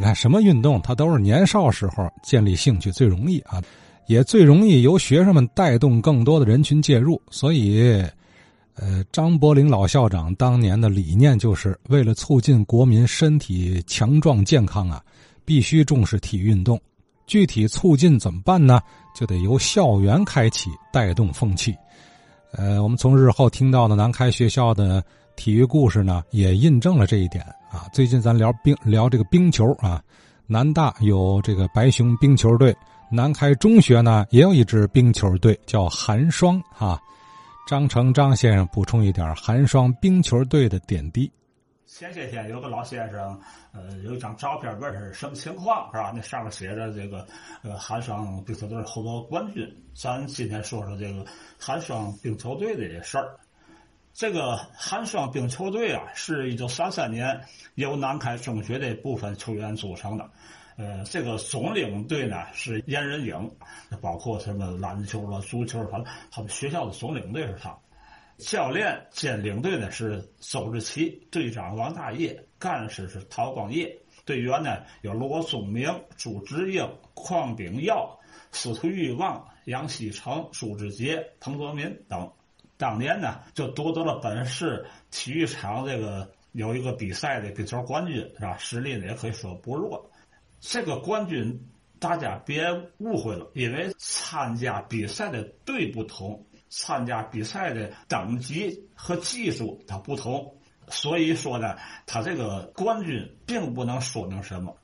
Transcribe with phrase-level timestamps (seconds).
[0.00, 3.62] 你看什么运动，它都是年少时候建立兴趣最容易啊，
[4.06, 7.20] 也最容易由学生们带动更多的人群介入。
[7.30, 8.02] 所以，
[8.76, 15.04] 呃，张伯苓老校长当年的理念就是为了促进国民身体强壮健康啊，
[15.44, 16.80] 必须重视体育运动。
[17.26, 18.80] 具体促进怎么办呢？
[19.14, 21.76] 就得由校园开启，带动风气。
[22.52, 25.04] 呃，我们从日后听到的南开学校的
[25.36, 27.88] 体育故事呢，也印证了这一点啊。
[27.92, 30.02] 最近咱聊冰聊这个冰球啊，
[30.46, 32.76] 南大有这个白熊冰球队，
[33.10, 37.00] 南开中学呢也有一支冰球队叫寒霜啊。
[37.68, 41.30] 张成张先生补充一点寒霜冰球队的点滴。
[41.86, 43.38] 前些天有个老先生，
[43.72, 46.12] 呃，有一张照片，问是什么情况，是吧？
[46.14, 47.26] 那上面写着这个，
[47.62, 49.68] 呃，寒霜冰球队获得冠军。
[49.94, 51.24] 咱今天说说这个
[51.58, 53.36] 寒霜冰球队的事儿。
[54.20, 57.40] 这个寒霜冰球队啊，是一九三三年
[57.76, 60.30] 由南开中学的部分球员组成的。
[60.76, 63.50] 呃，这个总领队呢是严仁颖，
[64.02, 67.74] 包括什么篮球了、足球，反正他们学校的总领队是他。
[68.36, 78.20] 教练兼领队呢是周志奇，队长王大业，干事是陶光业，队员呢有罗宗明、朱志英、邝炳耀、
[78.52, 82.30] 司徒玉旺、杨锡成、朱志杰、彭泽民等。
[82.80, 88.56] 当年呢就夺得了本市体育场这个有一个比赛的冰球冠军，是吧？
[88.58, 90.10] 实力呢也可以说不弱。
[90.60, 92.64] 这个冠军大家别
[92.98, 96.46] 误会了，因为参加比赛的队不同。
[96.72, 100.54] 参加比赛的等级和技术它不同，
[100.86, 104.76] 所以说呢，他这个冠军并不能说明什么。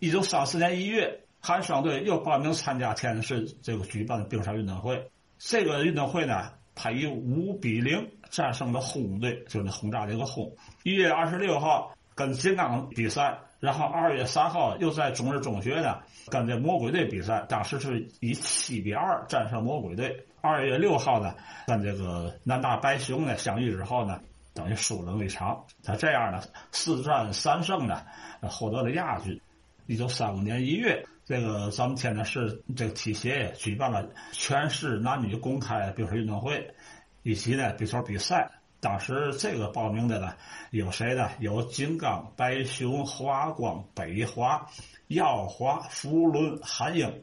[0.00, 5.12] 一九三四年一月，寒霜队又报名参加天津市这个举办的冰上运动会。
[5.38, 10.48] 这个运动会呢，他以五比零战胜了轰队，就那轰炸这个轰。
[10.84, 15.98] 一月二十六号跟金刚比赛，然后二月三号又在中日中学呢
[16.28, 20.24] 跟这魔鬼队比赛，当时是以七比二战胜魔鬼队。
[20.40, 21.34] 二月六号呢，
[21.66, 24.20] 跟这个南大白熊呢相遇之后呢，
[24.54, 25.64] 等于输了一场。
[25.82, 28.02] 他这样呢，四战三胜呢，
[28.42, 29.40] 获得了亚军。
[29.88, 36.74] 一九三五年一月，这个咱们天津市这个体协举办了全市男女公开冰球运动会，
[37.22, 38.50] 以及呢冰球比赛。
[38.80, 40.34] 当时这个报名的呢，
[40.72, 41.30] 有谁呢？
[41.38, 44.68] 有金刚、白熊、华光、北华、
[45.06, 47.22] 耀华、福伦、韩英，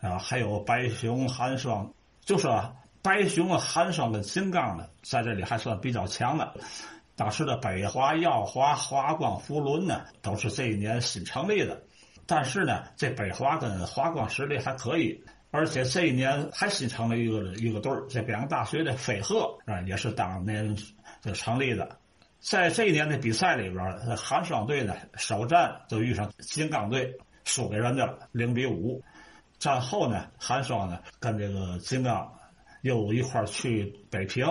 [0.00, 1.92] 啊，还有白熊、寒霜。
[2.24, 6.54] 就说白熊啊、寒霜跟金刚呢，在这里还算比较强的。
[7.14, 11.82] 当时的北华、耀华、华光、福伦呢，都是这一年新成立的。
[12.26, 15.22] 但是呢，这北华跟华光实力还可以，
[15.52, 20.76] 而且这一年还新成了一个一个队儿，这北洋大学的飞鹤啊，也是当年
[21.22, 21.88] 就成立的。
[22.40, 29.02] 在这一年的比赛里边，寒霜队呢首战就遇上金刚队，输给人家了，零比五。
[29.58, 32.30] 战后呢，寒霜呢跟这个金刚
[32.82, 34.46] 又一块儿去北平，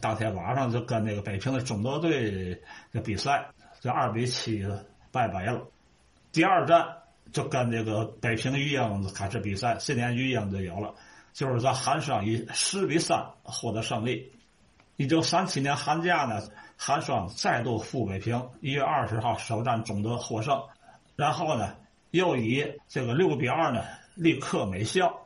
[0.00, 2.60] 当天晚上就跟那个北平的中德队
[2.92, 3.46] 的比赛，
[3.80, 4.66] 就二比七
[5.12, 5.62] 败北了。
[6.32, 6.84] 第二战
[7.32, 10.94] 就跟这个北平育英开始比赛，今年育英就有了，
[11.32, 14.32] 就是在寒霜以十比三获得胜利。
[14.96, 16.42] 一九三七年寒假呢，
[16.76, 20.60] 寒霜再度赴北平，一月二十号首战中德获胜，
[21.16, 21.76] 然后呢
[22.10, 23.84] 又以这个六比二呢。
[24.16, 25.18] 立刻美校，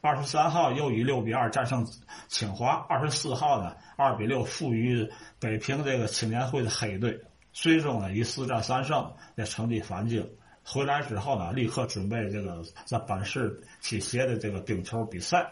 [0.00, 1.84] 二十三号又以六比二战胜
[2.28, 7.18] 清华，二十四号呢二比六负于北平这个青年会的黑队，
[7.52, 10.24] 最终呢以四战三胜的成绩返京。
[10.68, 15.48] 回来之后呢，立刻准备这个在本市体协的这个冰球比赛。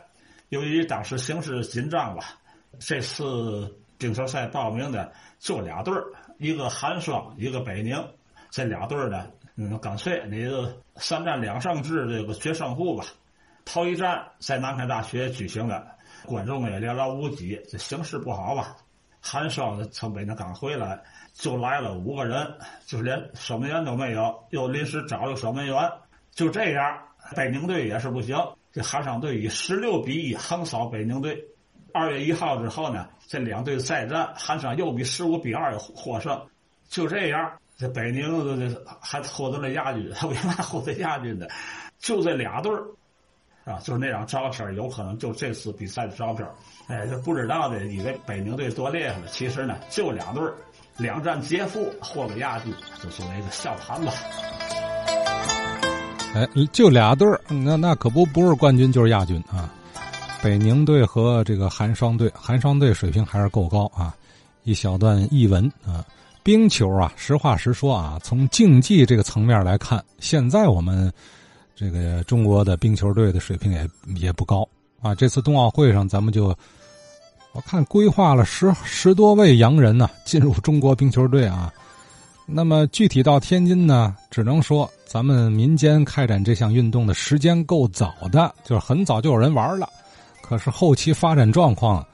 [0.48, 2.36] 由于当时形势紧张吧，
[2.80, 6.04] 这次冰球赛报名的就俩队儿，
[6.38, 7.96] 一个寒霜，一个北宁，
[8.50, 9.30] 这俩队儿呢。
[9.56, 13.04] 嗯，干脆你就三战两胜制这个决胜负吧。
[13.64, 15.86] 头一战在南开大学举行的，
[16.26, 17.62] 观众也寥寥无几。
[17.70, 18.76] 这形势不好吧？
[19.26, 21.02] 寒霜从北京刚回来，
[21.32, 22.46] 就来了五个人，
[22.84, 25.90] 就连守门员都没有，又临时找了守门员。
[26.32, 26.98] 就这样，
[27.34, 28.36] 北宁队也是不行。
[28.70, 31.42] 这寒霜队以十六比一横扫北宁队。
[31.94, 36.38] 二月一号之后呢，这两队再战，寒霜又比十五比二获胜。
[36.90, 37.50] 就这样。
[37.78, 38.30] 这北宁
[39.00, 41.50] 还获得了亚军，他为嘛获得亚军的？
[41.98, 42.70] 就这俩队，
[43.64, 46.46] 啊，就是那张照片有可能就这次比赛的照片
[46.86, 50.42] 哎，这不知道的以为北宁队多厉害了，其实呢，就两队，
[50.98, 52.72] 两战皆负，获个亚军，
[53.02, 54.12] 就作为一个笑谈吧。
[56.34, 59.72] 哎，就俩队，那那可不不是冠军就是亚军啊！
[60.42, 64.14] 北宁队和这个寒霜队，寒霜队水平还是够高啊！
[64.64, 66.04] 一小段译文啊。
[66.42, 71.10] 冰球啊，实话实说啊，从竞技这个层面来看，现在我们
[71.74, 74.68] 这个中国的冰球队的水平也也不高
[75.00, 75.14] 啊。
[75.14, 76.56] 这次冬奥会上，咱们就
[77.52, 81.72] 我看规划了十十多位洋人呢进入中国冰球队啊。
[82.46, 89.88] 那么具体到天津呢，只能说咱们民间开展这项运动的时间够早的，就是很早就有人玩了。
[90.42, 92.04] 可是后期发展状况。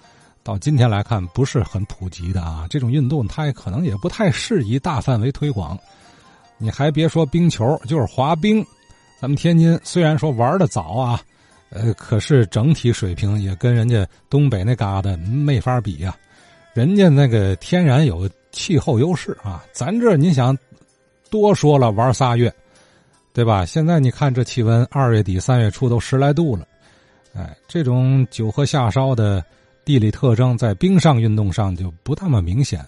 [0.42, 2.66] 到今天来看，不是很普及的啊。
[2.70, 5.78] 这种运动，它也可能也不太适宜大范围推广。
[6.56, 8.64] 你还别说冰球，就是滑冰，
[9.20, 11.20] 咱们天津虽然说玩的早啊，
[11.68, 16.16] 呃，可是整体水平也跟人家东北那嘎达没法比呀。
[16.72, 20.56] 人家那个天然有气候优势啊，咱这你想
[21.28, 22.50] 多说了玩仨月，
[23.34, 23.66] 对吧？
[23.66, 26.66] 现在你看这气温，二月底三月初都十来度了，
[27.34, 29.44] 哎，这种酒喝下烧的。
[29.82, 32.86] 地理特征在冰上运动上就不那么明显。